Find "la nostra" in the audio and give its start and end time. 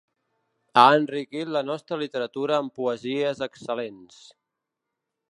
1.57-1.99